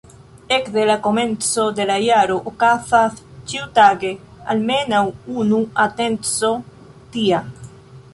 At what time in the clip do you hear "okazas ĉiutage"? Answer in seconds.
2.51-4.11